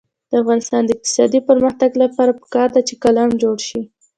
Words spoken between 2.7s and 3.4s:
ده چې قلم